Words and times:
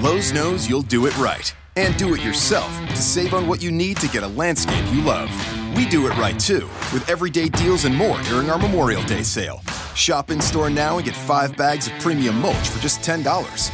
Lowe's 0.00 0.32
knows 0.32 0.66
you'll 0.66 0.80
do 0.80 1.04
it 1.04 1.18
right 1.18 1.54
and 1.76 1.94
do 1.98 2.14
it 2.14 2.22
yourself 2.22 2.74
to 2.88 2.96
save 2.96 3.34
on 3.34 3.46
what 3.46 3.62
you 3.62 3.70
need 3.70 3.98
to 3.98 4.08
get 4.08 4.22
a 4.22 4.28
landscape 4.28 4.82
you 4.90 5.02
love. 5.02 5.30
We 5.76 5.86
do 5.86 6.06
it 6.06 6.16
right 6.16 6.40
too, 6.40 6.66
with 6.94 7.06
everyday 7.10 7.50
deals 7.50 7.84
and 7.84 7.94
more 7.94 8.18
during 8.22 8.48
our 8.48 8.58
Memorial 8.58 9.02
Day 9.02 9.22
sale. 9.22 9.60
Shop 9.94 10.30
in 10.30 10.40
store 10.40 10.70
now 10.70 10.96
and 10.96 11.04
get 11.04 11.14
five 11.14 11.54
bags 11.54 11.86
of 11.86 11.92
premium 11.98 12.40
mulch 12.40 12.68
for 12.70 12.80
just 12.80 13.02
$10. 13.02 13.68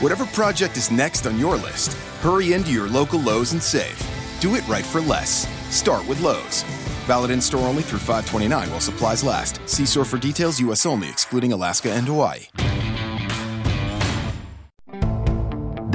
Whatever 0.00 0.24
project 0.24 0.78
is 0.78 0.90
next 0.90 1.26
on 1.26 1.38
your 1.38 1.56
list, 1.56 1.92
hurry 2.22 2.54
into 2.54 2.72
your 2.72 2.88
local 2.88 3.20
Lowe's 3.20 3.52
and 3.52 3.62
save. 3.62 4.00
Do 4.40 4.54
it 4.54 4.66
right 4.66 4.86
for 4.86 5.02
less. 5.02 5.46
Start 5.68 6.08
with 6.08 6.22
Lowe's. 6.22 6.62
Valid 7.04 7.30
in 7.30 7.40
store 7.42 7.68
only 7.68 7.82
through 7.82 7.98
529 7.98 8.70
while 8.70 8.80
supplies 8.80 9.22
last. 9.22 9.60
See 9.68 9.84
store 9.84 10.06
for 10.06 10.16
details, 10.16 10.58
U.S. 10.60 10.86
only, 10.86 11.10
excluding 11.10 11.52
Alaska 11.52 11.92
and 11.92 12.06
Hawaii. 12.06 12.46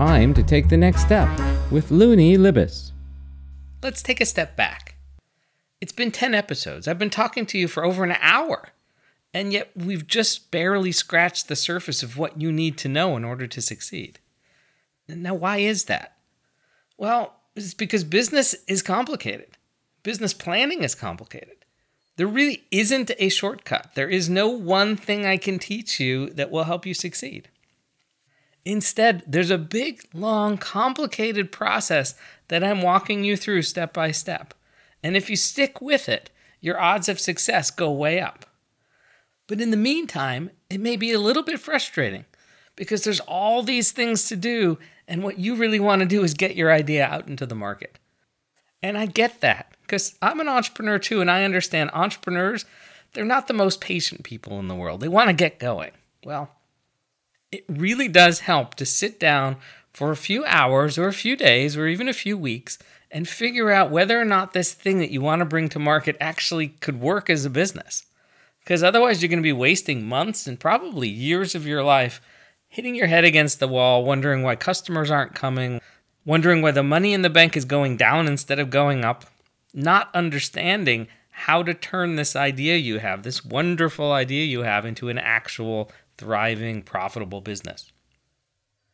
Time 0.00 0.32
to 0.32 0.42
take 0.42 0.70
the 0.70 0.78
next 0.78 1.02
step 1.02 1.28
with 1.70 1.90
Luni 1.90 2.38
Libes. 2.38 2.92
Let's 3.82 4.02
take 4.02 4.22
a 4.22 4.24
step 4.24 4.56
back. 4.56 4.94
It's 5.78 5.92
been 5.92 6.10
10 6.10 6.32
episodes. 6.32 6.88
I've 6.88 6.98
been 6.98 7.10
talking 7.10 7.44
to 7.44 7.58
you 7.58 7.68
for 7.68 7.84
over 7.84 8.02
an 8.02 8.16
hour, 8.22 8.70
and 9.34 9.52
yet 9.52 9.70
we've 9.76 10.06
just 10.06 10.50
barely 10.50 10.90
scratched 10.90 11.48
the 11.48 11.54
surface 11.54 12.02
of 12.02 12.16
what 12.16 12.40
you 12.40 12.50
need 12.50 12.78
to 12.78 12.88
know 12.88 13.14
in 13.14 13.26
order 13.26 13.46
to 13.48 13.60
succeed. 13.60 14.18
Now, 15.06 15.34
why 15.34 15.58
is 15.58 15.84
that? 15.84 16.16
Well, 16.96 17.34
it's 17.54 17.74
because 17.74 18.02
business 18.02 18.54
is 18.66 18.80
complicated. 18.80 19.58
Business 20.02 20.32
planning 20.32 20.82
is 20.82 20.94
complicated. 20.94 21.66
There 22.16 22.26
really 22.26 22.64
isn't 22.70 23.10
a 23.18 23.28
shortcut. 23.28 23.90
There 23.96 24.08
is 24.08 24.30
no 24.30 24.48
one 24.48 24.96
thing 24.96 25.26
I 25.26 25.36
can 25.36 25.58
teach 25.58 26.00
you 26.00 26.30
that 26.30 26.50
will 26.50 26.64
help 26.64 26.86
you 26.86 26.94
succeed. 26.94 27.50
Instead, 28.64 29.22
there's 29.26 29.50
a 29.50 29.58
big, 29.58 30.02
long, 30.12 30.58
complicated 30.58 31.50
process 31.50 32.14
that 32.48 32.62
I'm 32.62 32.82
walking 32.82 33.24
you 33.24 33.36
through 33.36 33.62
step 33.62 33.92
by 33.92 34.10
step. 34.10 34.54
And 35.02 35.16
if 35.16 35.30
you 35.30 35.36
stick 35.36 35.80
with 35.80 36.08
it, 36.08 36.30
your 36.60 36.80
odds 36.80 37.08
of 37.08 37.18
success 37.18 37.70
go 37.70 37.90
way 37.90 38.20
up. 38.20 38.44
But 39.46 39.60
in 39.60 39.70
the 39.70 39.76
meantime, 39.76 40.50
it 40.68 40.80
may 40.80 40.96
be 40.96 41.12
a 41.12 41.18
little 41.18 41.42
bit 41.42 41.58
frustrating 41.58 42.26
because 42.76 43.02
there's 43.02 43.20
all 43.20 43.62
these 43.62 43.92
things 43.92 44.28
to 44.28 44.36
do, 44.36 44.78
and 45.08 45.22
what 45.22 45.38
you 45.38 45.56
really 45.56 45.80
want 45.80 46.00
to 46.00 46.06
do 46.06 46.22
is 46.22 46.34
get 46.34 46.56
your 46.56 46.70
idea 46.70 47.04
out 47.04 47.28
into 47.28 47.46
the 47.46 47.54
market. 47.54 47.98
And 48.82 48.96
I 48.96 49.06
get 49.06 49.40
that 49.40 49.74
because 49.82 50.16
I'm 50.22 50.40
an 50.40 50.48
entrepreneur 50.48 50.98
too, 50.98 51.20
and 51.20 51.30
I 51.30 51.44
understand 51.44 51.90
entrepreneurs, 51.92 52.64
they're 53.12 53.24
not 53.24 53.48
the 53.48 53.54
most 53.54 53.80
patient 53.80 54.22
people 54.22 54.58
in 54.60 54.68
the 54.68 54.74
world. 54.74 55.00
They 55.00 55.08
want 55.08 55.28
to 55.28 55.34
get 55.34 55.58
going. 55.58 55.90
Well, 56.24 56.50
it 57.52 57.64
really 57.68 58.08
does 58.08 58.40
help 58.40 58.74
to 58.76 58.86
sit 58.86 59.18
down 59.18 59.56
for 59.92 60.10
a 60.10 60.16
few 60.16 60.44
hours 60.44 60.96
or 60.96 61.08
a 61.08 61.12
few 61.12 61.36
days 61.36 61.76
or 61.76 61.86
even 61.86 62.08
a 62.08 62.12
few 62.12 62.38
weeks 62.38 62.78
and 63.10 63.28
figure 63.28 63.70
out 63.70 63.90
whether 63.90 64.20
or 64.20 64.24
not 64.24 64.52
this 64.52 64.72
thing 64.72 64.98
that 64.98 65.10
you 65.10 65.20
want 65.20 65.40
to 65.40 65.44
bring 65.44 65.68
to 65.68 65.78
market 65.78 66.16
actually 66.20 66.68
could 66.68 67.00
work 67.00 67.28
as 67.28 67.44
a 67.44 67.50
business. 67.50 68.04
Because 68.60 68.82
otherwise, 68.82 69.20
you're 69.20 69.28
going 69.28 69.40
to 69.40 69.42
be 69.42 69.52
wasting 69.52 70.06
months 70.06 70.46
and 70.46 70.60
probably 70.60 71.08
years 71.08 71.54
of 71.54 71.66
your 71.66 71.82
life 71.82 72.20
hitting 72.68 72.94
your 72.94 73.08
head 73.08 73.24
against 73.24 73.58
the 73.58 73.66
wall, 73.66 74.04
wondering 74.04 74.44
why 74.44 74.54
customers 74.54 75.10
aren't 75.10 75.34
coming, 75.34 75.80
wondering 76.24 76.62
why 76.62 76.70
the 76.70 76.84
money 76.84 77.12
in 77.12 77.22
the 77.22 77.30
bank 77.30 77.56
is 77.56 77.64
going 77.64 77.96
down 77.96 78.28
instead 78.28 78.60
of 78.60 78.70
going 78.70 79.04
up, 79.04 79.24
not 79.74 80.08
understanding 80.14 81.08
how 81.40 81.62
to 81.62 81.72
turn 81.72 82.16
this 82.16 82.36
idea 82.36 82.76
you 82.76 82.98
have, 82.98 83.22
this 83.22 83.44
wonderful 83.44 84.12
idea 84.12 84.44
you 84.44 84.60
have, 84.60 84.84
into 84.84 85.08
an 85.08 85.18
actual 85.18 85.90
thriving, 86.18 86.82
profitable 86.82 87.40
business. 87.40 87.92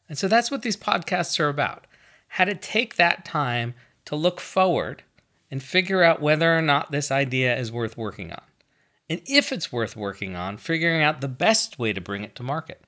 And 0.09 0.17
so 0.17 0.29
that's 0.29 0.51
what 0.51 0.63
these 0.63 0.77
podcasts 0.77 1.41
are 1.41 1.49
about 1.49 1.87
how 2.29 2.45
to 2.45 2.55
take 2.55 2.97
that 2.97 3.25
time 3.25 3.75
to 4.05 4.17
look 4.17 4.41
forward 4.41 5.03
and 5.51 5.63
figure 5.63 6.03
out 6.03 6.21
whether 6.21 6.57
or 6.57 6.63
not 6.63 6.91
this 6.91 7.11
idea 7.11 7.57
is 7.57 7.73
worth 7.73 7.97
working 7.97 8.33
on. 8.33 8.43
And 9.09 9.23
if 9.27 9.53
it's 9.53 9.73
worth 9.73 9.97
working 9.97 10.35
on, 10.35 10.57
figuring 10.57 11.03
out 11.03 11.21
the 11.21 11.29
best 11.29 11.79
way 11.79 11.93
to 11.93 12.01
bring 12.01 12.25
it 12.25 12.35
to 12.37 12.43
market. 12.43 12.81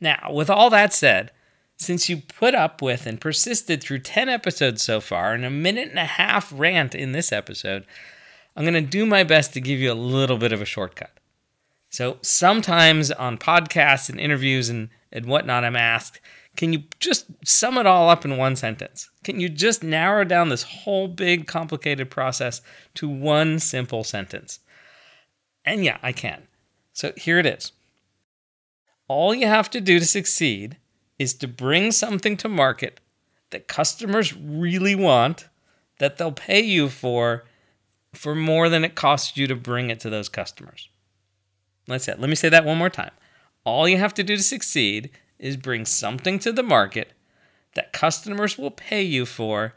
Now, 0.00 0.30
with 0.32 0.48
all 0.48 0.70
that 0.70 0.92
said, 0.92 1.32
since 1.80 2.10
you 2.10 2.18
put 2.18 2.54
up 2.54 2.82
with 2.82 3.06
and 3.06 3.18
persisted 3.18 3.82
through 3.82 4.00
10 4.00 4.28
episodes 4.28 4.82
so 4.82 5.00
far 5.00 5.32
and 5.32 5.46
a 5.46 5.50
minute 5.50 5.88
and 5.88 5.98
a 5.98 6.04
half 6.04 6.52
rant 6.54 6.94
in 6.94 7.12
this 7.12 7.32
episode, 7.32 7.86
I'm 8.54 8.64
going 8.64 8.74
to 8.74 8.82
do 8.82 9.06
my 9.06 9.24
best 9.24 9.54
to 9.54 9.62
give 9.62 9.80
you 9.80 9.90
a 9.90 9.94
little 9.94 10.36
bit 10.36 10.52
of 10.52 10.60
a 10.60 10.66
shortcut. 10.66 11.18
So 11.88 12.18
sometimes 12.20 13.10
on 13.10 13.38
podcasts 13.38 14.10
and 14.10 14.20
interviews 14.20 14.68
and, 14.68 14.90
and 15.10 15.24
whatnot, 15.24 15.64
I'm 15.64 15.74
asked, 15.74 16.20
can 16.54 16.74
you 16.74 16.82
just 16.98 17.24
sum 17.46 17.78
it 17.78 17.86
all 17.86 18.10
up 18.10 18.26
in 18.26 18.36
one 18.36 18.56
sentence? 18.56 19.08
Can 19.24 19.40
you 19.40 19.48
just 19.48 19.82
narrow 19.82 20.24
down 20.24 20.50
this 20.50 20.64
whole 20.64 21.08
big, 21.08 21.46
complicated 21.46 22.10
process 22.10 22.60
to 22.96 23.08
one 23.08 23.58
simple 23.58 24.04
sentence? 24.04 24.60
And 25.64 25.82
yeah, 25.82 25.96
I 26.02 26.12
can. 26.12 26.42
So 26.92 27.14
here 27.16 27.38
it 27.38 27.46
is. 27.46 27.72
All 29.08 29.34
you 29.34 29.46
have 29.46 29.70
to 29.70 29.80
do 29.80 29.98
to 29.98 30.04
succeed 30.04 30.76
is 31.20 31.34
to 31.34 31.46
bring 31.46 31.92
something 31.92 32.34
to 32.34 32.48
market 32.48 32.98
that 33.50 33.68
customers 33.68 34.34
really 34.34 34.94
want, 34.94 35.48
that 35.98 36.16
they'll 36.16 36.32
pay 36.32 36.62
you 36.62 36.88
for, 36.88 37.44
for 38.14 38.34
more 38.34 38.70
than 38.70 38.84
it 38.84 38.94
costs 38.94 39.36
you 39.36 39.46
to 39.46 39.54
bring 39.54 39.90
it 39.90 40.00
to 40.00 40.08
those 40.08 40.30
customers. 40.30 40.88
Let's 41.86 42.04
say, 42.04 42.14
let 42.16 42.30
me 42.30 42.34
say 42.34 42.48
that 42.48 42.64
one 42.64 42.78
more 42.78 42.88
time. 42.88 43.10
All 43.64 43.86
you 43.86 43.98
have 43.98 44.14
to 44.14 44.24
do 44.24 44.34
to 44.34 44.42
succeed 44.42 45.10
is 45.38 45.58
bring 45.58 45.84
something 45.84 46.38
to 46.38 46.52
the 46.52 46.62
market 46.62 47.12
that 47.74 47.92
customers 47.92 48.56
will 48.56 48.70
pay 48.70 49.02
you 49.02 49.26
for 49.26 49.74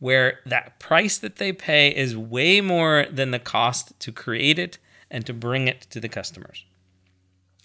where 0.00 0.40
that 0.44 0.80
price 0.80 1.16
that 1.16 1.36
they 1.36 1.52
pay 1.52 1.94
is 1.94 2.16
way 2.16 2.60
more 2.60 3.06
than 3.08 3.30
the 3.30 3.38
cost 3.38 3.98
to 4.00 4.10
create 4.10 4.58
it 4.58 4.78
and 5.12 5.24
to 5.26 5.32
bring 5.32 5.68
it 5.68 5.82
to 5.82 6.00
the 6.00 6.08
customers. 6.08 6.64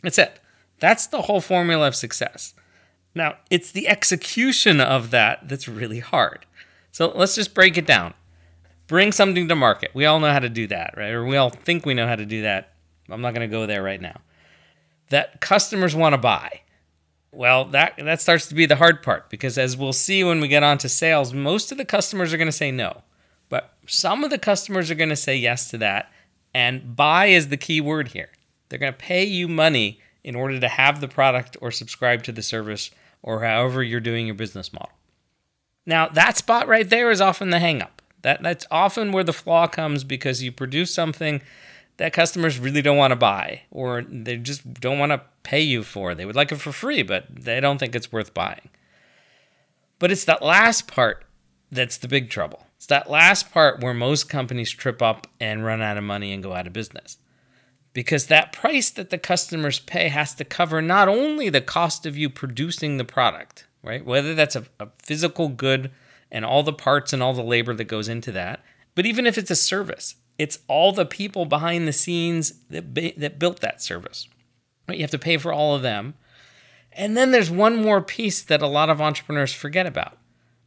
That's 0.03 0.19
it. 0.19 0.39
That's 0.79 1.07
the 1.07 1.23
whole 1.23 1.41
formula 1.41 1.87
of 1.87 1.95
success. 1.95 2.53
Now, 3.17 3.37
it's 3.49 3.71
the 3.71 3.87
execution 3.87 4.79
of 4.79 5.11
that 5.11 5.49
that's 5.49 5.67
really 5.67 5.99
hard. 5.99 6.45
So 6.91 7.11
let's 7.13 7.35
just 7.35 7.53
break 7.53 7.77
it 7.77 7.85
down. 7.85 8.13
Bring 8.87 9.11
something 9.11 9.47
to 9.47 9.55
market. 9.55 9.91
We 9.93 10.05
all 10.05 10.19
know 10.19 10.31
how 10.31 10.39
to 10.39 10.49
do 10.49 10.67
that, 10.67 10.93
right? 10.95 11.11
Or 11.11 11.25
we 11.25 11.35
all 11.35 11.49
think 11.49 11.85
we 11.85 11.93
know 11.93 12.07
how 12.07 12.15
to 12.15 12.25
do 12.25 12.43
that. 12.43 12.73
I'm 13.09 13.21
not 13.21 13.33
going 13.33 13.47
to 13.47 13.53
go 13.53 13.65
there 13.65 13.83
right 13.83 13.99
now. 13.99 14.21
That 15.09 15.41
customers 15.41 15.95
want 15.95 16.13
to 16.13 16.17
buy. 16.17 16.61
Well, 17.31 17.65
that 17.65 17.95
that 17.97 18.21
starts 18.21 18.47
to 18.47 18.55
be 18.55 18.65
the 18.65 18.77
hard 18.77 19.03
part 19.03 19.29
because 19.29 19.57
as 19.57 19.75
we'll 19.75 19.93
see 19.93 20.23
when 20.23 20.39
we 20.39 20.47
get 20.47 20.63
on 20.63 20.77
to 20.79 20.89
sales, 20.89 21.33
most 21.33 21.71
of 21.71 21.77
the 21.77 21.85
customers 21.85 22.33
are 22.33 22.37
going 22.37 22.47
to 22.47 22.51
say 22.51 22.71
no. 22.71 23.03
But 23.49 23.73
some 23.85 24.23
of 24.23 24.29
the 24.29 24.37
customers 24.37 24.89
are 24.89 24.95
going 24.95 25.09
to 25.09 25.15
say 25.15 25.35
yes 25.35 25.69
to 25.69 25.77
that, 25.79 26.11
and 26.53 26.95
buy 26.95 27.27
is 27.27 27.49
the 27.49 27.57
key 27.57 27.81
word 27.81 28.09
here. 28.09 28.29
They're 28.69 28.79
going 28.79 28.93
to 28.93 28.97
pay 28.97 29.23
you 29.23 29.47
money 29.47 29.99
in 30.23 30.35
order 30.35 30.59
to 30.59 30.67
have 30.67 30.99
the 30.99 31.07
product 31.07 31.55
or 31.61 31.71
subscribe 31.71 32.23
to 32.23 32.31
the 32.31 32.41
service 32.41 32.91
or 33.21 33.43
however 33.43 33.83
you're 33.83 33.99
doing 33.99 34.25
your 34.25 34.35
business 34.35 34.71
model. 34.71 34.91
Now, 35.85 36.07
that 36.09 36.37
spot 36.37 36.67
right 36.67 36.89
there 36.89 37.11
is 37.11 37.21
often 37.21 37.49
the 37.49 37.57
hangup. 37.57 37.89
That 38.21 38.43
that's 38.43 38.65
often 38.71 39.11
where 39.11 39.23
the 39.23 39.33
flaw 39.33 39.67
comes 39.67 40.03
because 40.03 40.43
you 40.43 40.51
produce 40.51 40.93
something 40.93 41.41
that 41.97 42.13
customers 42.13 42.59
really 42.59 42.81
don't 42.81 42.97
want 42.97 43.11
to 43.11 43.15
buy 43.15 43.61
or 43.71 44.03
they 44.03 44.37
just 44.37 44.73
don't 44.75 44.99
want 44.99 45.11
to 45.11 45.21
pay 45.43 45.61
you 45.61 45.83
for. 45.83 46.13
They 46.13 46.25
would 46.25 46.35
like 46.35 46.51
it 46.51 46.57
for 46.57 46.71
free, 46.71 47.03
but 47.03 47.25
they 47.29 47.59
don't 47.59 47.77
think 47.77 47.95
it's 47.95 48.11
worth 48.11 48.33
buying. 48.33 48.69
But 49.99 50.11
it's 50.11 50.25
that 50.25 50.43
last 50.43 50.87
part 50.87 51.25
that's 51.71 51.97
the 51.97 52.07
big 52.07 52.29
trouble. 52.29 52.65
It's 52.75 52.85
that 52.87 53.09
last 53.09 53.51
part 53.51 53.81
where 53.81 53.93
most 53.93 54.29
companies 54.29 54.71
trip 54.71 55.01
up 55.01 55.27
and 55.39 55.65
run 55.65 55.81
out 55.81 55.97
of 55.97 56.03
money 56.03 56.31
and 56.33 56.43
go 56.43 56.53
out 56.53 56.67
of 56.67 56.73
business. 56.73 57.17
Because 57.97 58.27
that 58.27 58.53
price 58.53 58.91
that 58.91 59.09
the 59.09 59.17
customers 59.17 59.79
pay 59.79 60.09
has 60.09 60.35
to 60.35 60.45
cover 60.45 60.83
not 60.83 61.07
only 61.07 61.49
the 61.49 61.61
cost 61.61 62.05
of 62.05 62.15
you 62.15 62.29
producing 62.29 62.97
the 62.97 63.03
product, 63.03 63.65
right? 63.81 64.05
Whether 64.05 64.35
that's 64.35 64.55
a, 64.55 64.65
a 64.79 64.89
physical 65.01 65.49
good 65.49 65.89
and 66.31 66.45
all 66.45 66.61
the 66.61 66.73
parts 66.73 67.11
and 67.11 67.23
all 67.23 67.33
the 67.33 67.41
labor 67.41 67.73
that 67.73 67.85
goes 67.85 68.07
into 68.07 68.31
that, 68.33 68.63
but 68.93 69.07
even 69.07 69.25
if 69.25 69.35
it's 69.35 69.49
a 69.49 69.55
service, 69.55 70.13
it's 70.37 70.59
all 70.67 70.91
the 70.91 71.07
people 71.07 71.47
behind 71.47 71.87
the 71.87 71.91
scenes 71.91 72.53
that, 72.69 72.93
that 73.17 73.39
built 73.39 73.61
that 73.61 73.81
service. 73.81 74.29
Right? 74.87 74.99
You 74.99 75.03
have 75.03 75.09
to 75.09 75.17
pay 75.17 75.37
for 75.37 75.51
all 75.51 75.73
of 75.73 75.81
them. 75.81 76.13
And 76.91 77.17
then 77.17 77.31
there's 77.31 77.49
one 77.49 77.81
more 77.81 78.03
piece 78.03 78.43
that 78.43 78.61
a 78.61 78.67
lot 78.67 78.91
of 78.91 79.01
entrepreneurs 79.01 79.53
forget 79.53 79.87
about, 79.87 80.19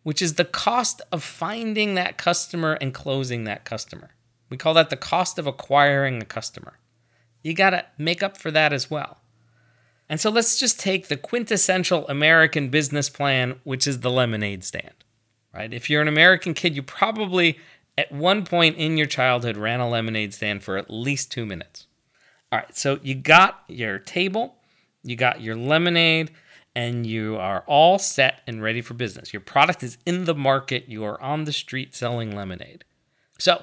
which 0.02 0.20
is 0.20 0.34
the 0.34 0.44
cost 0.44 1.00
of 1.12 1.22
finding 1.22 1.94
that 1.94 2.18
customer 2.18 2.72
and 2.80 2.92
closing 2.92 3.44
that 3.44 3.64
customer. 3.64 4.16
We 4.48 4.56
call 4.56 4.74
that 4.74 4.90
the 4.90 4.96
cost 4.96 5.38
of 5.38 5.46
acquiring 5.46 6.20
a 6.20 6.24
customer. 6.24 6.72
You 7.42 7.54
got 7.54 7.70
to 7.70 7.84
make 7.98 8.22
up 8.22 8.36
for 8.36 8.50
that 8.50 8.72
as 8.72 8.90
well. 8.90 9.18
And 10.08 10.20
so 10.20 10.28
let's 10.28 10.58
just 10.58 10.80
take 10.80 11.08
the 11.08 11.16
quintessential 11.16 12.06
American 12.08 12.68
business 12.68 13.08
plan, 13.08 13.60
which 13.62 13.86
is 13.86 14.00
the 14.00 14.10
lemonade 14.10 14.64
stand, 14.64 15.04
right? 15.54 15.72
If 15.72 15.88
you're 15.88 16.02
an 16.02 16.08
American 16.08 16.52
kid, 16.52 16.74
you 16.74 16.82
probably 16.82 17.58
at 17.96 18.10
one 18.10 18.44
point 18.44 18.76
in 18.76 18.96
your 18.96 19.06
childhood 19.06 19.56
ran 19.56 19.78
a 19.78 19.88
lemonade 19.88 20.34
stand 20.34 20.64
for 20.64 20.76
at 20.76 20.90
least 20.90 21.30
two 21.30 21.46
minutes. 21.46 21.86
All 22.50 22.58
right, 22.58 22.76
so 22.76 22.98
you 23.02 23.14
got 23.14 23.62
your 23.68 24.00
table, 24.00 24.56
you 25.04 25.14
got 25.14 25.40
your 25.40 25.54
lemonade, 25.54 26.32
and 26.74 27.06
you 27.06 27.36
are 27.36 27.62
all 27.66 27.98
set 27.98 28.40
and 28.46 28.62
ready 28.62 28.80
for 28.80 28.94
business. 28.94 29.32
Your 29.32 29.40
product 29.40 29.82
is 29.84 29.98
in 30.04 30.24
the 30.24 30.34
market, 30.34 30.88
you 30.88 31.04
are 31.04 31.20
on 31.20 31.44
the 31.44 31.52
street 31.52 31.94
selling 31.94 32.34
lemonade. 32.34 32.84
So, 33.38 33.62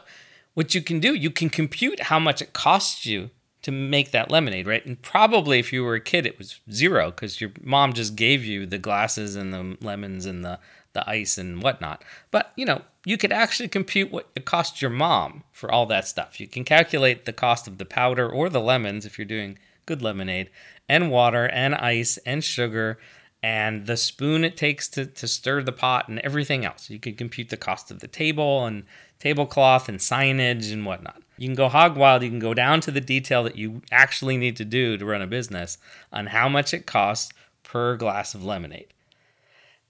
what 0.54 0.74
you 0.74 0.82
can 0.82 1.00
do, 1.00 1.14
you 1.14 1.30
can 1.30 1.50
compute 1.50 2.00
how 2.04 2.20
much 2.20 2.42
it 2.42 2.54
costs 2.54 3.06
you 3.06 3.30
to 3.68 3.72
make 3.74 4.12
that 4.12 4.32
lemonade, 4.32 4.66
right? 4.66 4.86
And 4.86 5.02
probably 5.02 5.60
if 5.60 5.74
you 5.74 5.84
were 5.84 5.96
a 5.96 6.00
kid, 6.00 6.26
it 6.26 6.38
was 6.38 6.62
zero 6.72 7.12
because 7.12 7.42
your 7.42 7.52
mom 7.62 7.92
just 7.92 8.16
gave 8.16 8.46
you 8.46 8.66
the 8.66 8.78
glasses 8.78 9.36
and 9.36 9.54
the 9.54 9.78
lemons 9.86 10.26
and 10.26 10.42
the, 10.46 10.58
the 10.94 11.08
ice 11.10 11.38
and 11.38 11.62
whatnot. 11.62 12.02
But, 12.32 12.54
you 12.56 12.64
know, 12.64 12.84
you 13.04 13.18
could 13.18 13.34
actually 13.34 13.68
compute 13.68 14.10
what 14.10 14.30
it 14.38 14.46
cost 14.46 14.82
your 14.82 14.90
mom 14.90 15.44
for 15.52 15.70
all 15.70 15.86
that 15.88 16.08
stuff. 16.08 16.40
You 16.40 16.48
can 16.48 16.64
calculate 16.64 17.26
the 17.26 17.34
cost 17.34 17.68
of 17.68 17.78
the 17.78 17.84
powder 17.84 18.26
or 18.30 18.48
the 18.48 18.62
lemons 18.62 19.06
if 19.06 19.20
you're 19.20 19.26
doing 19.26 19.60
good 19.86 20.02
lemonade, 20.02 20.50
and 20.88 21.12
water 21.12 21.50
and 21.50 21.76
ice 21.76 22.18
and 22.26 22.46
sugar 22.46 22.98
and 23.44 23.86
the 23.86 23.98
spoon 23.98 24.46
it 24.46 24.56
takes 24.56 24.88
to, 24.88 25.06
to 25.06 25.28
stir 25.28 25.62
the 25.62 25.74
pot 25.74 26.08
and 26.08 26.20
everything 26.20 26.64
else. 26.64 26.90
You 26.90 27.00
could 27.00 27.18
compute 27.18 27.50
the 27.50 27.58
cost 27.58 27.92
of 27.92 28.00
the 28.00 28.08
table 28.08 28.66
and 28.66 28.86
tablecloth 29.20 29.90
and 29.90 30.00
signage 30.00 30.72
and 30.72 30.86
whatnot. 30.86 31.22
You 31.38 31.48
can 31.48 31.56
go 31.56 31.70
hog 31.70 31.96
wild. 31.96 32.24
You 32.24 32.30
can 32.30 32.40
go 32.40 32.54
down 32.54 32.82
to 32.82 32.92
the 32.92 33.02
detail 33.02 33.44
that 33.44 33.58
you 33.58 33.82
actually 33.92 34.38
need 34.38 34.58
to 34.58 34.66
do 34.66 34.98
to 34.98 35.06
run 35.06 35.22
a 35.22 35.28
business 35.28 35.78
on 36.12 36.28
how 36.28 36.50
much 36.50 36.74
it 36.74 36.86
costs 36.86 37.32
per 37.64 37.96
glass 37.96 38.34
of 38.34 38.44
lemonade. 38.44 38.94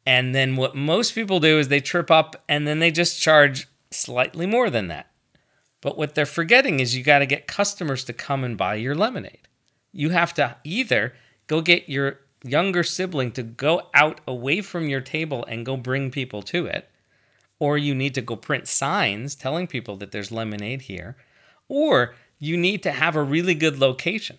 And 0.05 0.33
then 0.33 0.55
what 0.55 0.75
most 0.75 1.13
people 1.13 1.39
do 1.39 1.59
is 1.59 1.67
they 1.67 1.79
trip 1.79 2.09
up 2.09 2.43
and 2.47 2.67
then 2.67 2.79
they 2.79 2.91
just 2.91 3.21
charge 3.21 3.67
slightly 3.91 4.45
more 4.45 4.69
than 4.69 4.87
that. 4.87 5.07
But 5.81 5.97
what 5.97 6.15
they're 6.15 6.25
forgetting 6.25 6.79
is 6.79 6.95
you 6.95 7.03
got 7.03 7.19
to 7.19 7.25
get 7.25 7.47
customers 7.47 8.03
to 8.05 8.13
come 8.13 8.43
and 8.43 8.57
buy 8.57 8.75
your 8.75 8.95
lemonade. 8.95 9.47
You 9.91 10.09
have 10.09 10.33
to 10.35 10.55
either 10.63 11.13
go 11.47 11.61
get 11.61 11.89
your 11.89 12.19
younger 12.43 12.83
sibling 12.83 13.31
to 13.33 13.43
go 13.43 13.89
out 13.93 14.21
away 14.27 14.61
from 14.61 14.89
your 14.89 15.01
table 15.01 15.45
and 15.45 15.65
go 15.65 15.77
bring 15.77 16.11
people 16.11 16.41
to 16.43 16.65
it, 16.65 16.89
or 17.59 17.77
you 17.77 17.93
need 17.95 18.15
to 18.15 18.21
go 18.21 18.35
print 18.35 18.67
signs 18.67 19.35
telling 19.35 19.67
people 19.67 19.97
that 19.97 20.11
there's 20.11 20.31
lemonade 20.31 20.83
here, 20.83 21.15
or 21.67 22.15
you 22.39 22.57
need 22.57 22.83
to 22.83 22.91
have 22.91 23.15
a 23.15 23.23
really 23.23 23.55
good 23.55 23.79
location. 23.79 24.37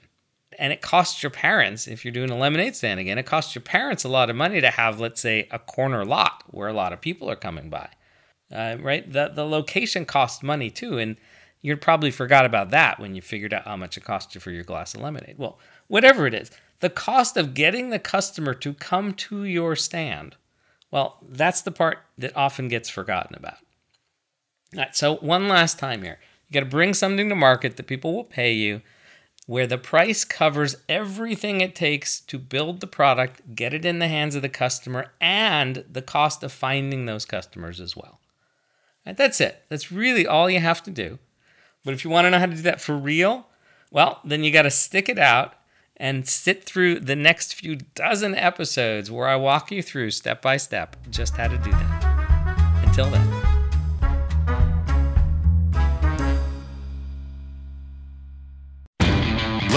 And 0.59 0.73
it 0.73 0.81
costs 0.81 1.23
your 1.23 1.31
parents, 1.31 1.87
if 1.87 2.05
you're 2.05 2.13
doing 2.13 2.31
a 2.31 2.37
lemonade 2.37 2.75
stand 2.75 2.99
again, 2.99 3.19
it 3.19 3.27
costs 3.27 3.55
your 3.55 3.63
parents 3.63 4.05
a 4.05 4.09
lot 4.09 4.29
of 4.29 4.37
money 4.37 4.61
to 4.61 4.71
have, 4.71 4.99
let's 4.99 5.21
say, 5.21 5.47
a 5.51 5.59
corner 5.59 6.05
lot 6.05 6.43
where 6.49 6.69
a 6.69 6.73
lot 6.73 6.93
of 6.93 7.01
people 7.01 7.31
are 7.31 7.37
coming 7.37 7.71
by. 7.71 7.89
Uh, 8.53 8.77
right? 8.81 9.13
The, 9.13 9.29
the 9.29 9.47
location 9.47 10.05
costs 10.05 10.43
money 10.43 10.71
too. 10.71 10.99
And 10.99 11.17
you 11.61 11.77
probably 11.77 12.11
forgot 12.11 12.45
about 12.45 12.71
that 12.71 12.99
when 12.99 13.15
you 13.15 13.23
figured 13.23 13.53
out 13.53 13.65
how 13.65 13.77
much 13.77 13.97
it 13.97 14.05
cost 14.05 14.35
you 14.35 14.41
for 14.41 14.51
your 14.51 14.65
glass 14.65 14.95
of 14.95 15.01
lemonade. 15.01 15.37
Well, 15.39 15.59
whatever 15.87 16.27
it 16.27 16.35
is, 16.35 16.51
the 16.81 16.91
cost 16.91 17.37
of 17.37 17.55
getting 17.55 17.91
the 17.91 17.99
customer 17.99 18.55
to 18.55 18.75
come 18.75 19.13
to 19.15 19.45
your 19.45 19.77
stand, 19.77 20.37
well, 20.91 21.19
that's 21.29 21.63
the 21.63 21.73
part 21.73 21.99
that 22.17 22.37
often 22.37 22.69
gets 22.69 22.89
forgotten 22.89 23.37
about. 23.37 23.59
All 24.75 24.83
right, 24.83 24.97
so 24.97 25.17
one 25.17 25.49
last 25.49 25.79
time 25.79 26.03
here. 26.03 26.19
You 26.49 26.55
got 26.55 26.61
to 26.61 26.67
bring 26.67 26.95
something 26.95 27.29
to 27.29 27.35
market 27.35 27.77
that 27.77 27.87
people 27.87 28.15
will 28.15 28.25
pay 28.25 28.53
you, 28.53 28.81
where 29.47 29.67
the 29.67 29.79
price 29.79 30.25
covers 30.25 30.77
everything 30.89 31.61
it 31.61 31.75
takes 31.75 32.21
to 32.21 32.39
build 32.39 32.81
the 32.81 32.87
product, 32.87 33.55
get 33.55 33.75
it 33.75 33.85
in 33.85 33.99
the 33.99 34.09
hands 34.09 34.35
of 34.35 34.43
the 34.43 34.49
customer, 34.49 35.13
and 35.21 35.85
the 35.91 36.03
cost 36.03 36.43
of 36.43 36.53
finding 36.53 37.07
those 37.07 37.25
customers 37.25 37.81
as 37.81 37.97
well. 37.97 38.21
Right, 39.07 39.17
that's 39.17 39.41
it. 39.41 39.63
That's 39.69 39.91
really 39.91 40.27
all 40.27 40.51
you 40.51 40.61
have 40.61 40.83
to 40.83 40.91
do. 40.91 41.19
But 41.85 41.95
if 41.95 42.05
you 42.05 42.11
want 42.11 42.27
to 42.27 42.31
know 42.31 42.39
how 42.39 42.47
to 42.47 42.55
do 42.55 42.63
that 42.63 42.81
for 42.81 42.97
real, 42.97 43.47
well, 43.91 44.21
then 44.25 44.45
you 44.45 44.51
got 44.51 44.63
to 44.63 44.71
stick 44.71 45.09
it 45.09 45.19
out 45.19 45.55
and 45.97 46.29
sit 46.29 46.65
through 46.65 47.01
the 47.01 47.17
next 47.17 47.55
few 47.55 47.77
dozen 47.95 48.35
episodes 48.35 49.11
where 49.11 49.29
I 49.29 49.37
walk 49.37 49.71
you 49.71 49.83
through 49.83 50.11
step 50.11 50.43
by 50.43 50.57
step 50.59 50.97
just 51.11 51.37
how 51.37 51.49
to 51.49 51.59
do 51.59 51.71
that. 51.71 52.85
Until 52.85 53.11
then. 53.11 53.38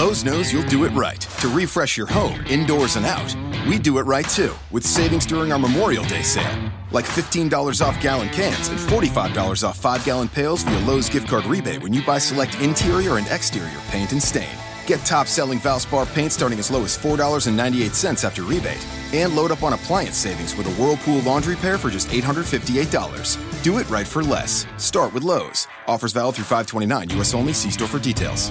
Lowe's 0.02 0.24
knows 0.24 0.52
you'll 0.52 0.64
do 0.64 0.82
it 0.82 0.90
right 0.94 1.20
to 1.38 1.46
refresh 1.46 1.96
your 1.96 2.08
home 2.08 2.44
indoors 2.46 2.96
and 2.96 3.06
out. 3.06 3.36
We 3.68 3.78
do 3.78 3.98
it 3.98 4.02
right 4.02 4.28
too 4.28 4.52
with 4.72 4.84
savings 4.84 5.24
during 5.24 5.52
our 5.52 5.60
Memorial 5.60 6.02
Day 6.06 6.22
sale. 6.22 6.58
Like 6.90 7.04
$15 7.04 7.80
off 7.86 8.00
gallon 8.00 8.28
cans 8.30 8.66
and 8.66 8.80
$45 8.80 9.62
off 9.62 9.78
5 9.78 10.04
gallon 10.04 10.28
pails 10.28 10.64
via 10.64 10.80
Lowe's 10.86 11.08
gift 11.08 11.28
card 11.28 11.44
rebate 11.44 11.82
when 11.82 11.92
you 11.92 12.02
buy 12.02 12.18
select 12.18 12.60
interior 12.60 13.18
and 13.18 13.28
exterior 13.28 13.78
paint 13.90 14.10
and 14.10 14.20
stain. 14.20 14.58
Get 14.88 14.98
top 15.06 15.28
selling 15.28 15.60
Valspar 15.60 16.12
paint 16.12 16.32
starting 16.32 16.58
as 16.58 16.68
low 16.68 16.82
as 16.82 16.98
$4.98 16.98 18.24
after 18.24 18.42
rebate. 18.42 18.84
And 19.12 19.36
load 19.36 19.52
up 19.52 19.62
on 19.62 19.72
appliance 19.72 20.16
savings 20.16 20.56
with 20.56 20.66
a 20.66 20.82
Whirlpool 20.82 21.20
laundry 21.20 21.54
pair 21.54 21.78
for 21.78 21.90
just 21.90 22.08
$858. 22.08 23.62
Do 23.62 23.78
it 23.78 23.88
right 23.88 24.08
for 24.08 24.24
less. 24.24 24.66
Start 24.78 25.14
with 25.14 25.22
Lowe's. 25.22 25.68
Offers 25.86 26.12
valid 26.12 26.34
through 26.34 26.46
529 26.46 27.20
US 27.20 27.34
only. 27.34 27.52
See 27.52 27.70
store 27.70 27.86
for 27.86 28.00
details. 28.00 28.50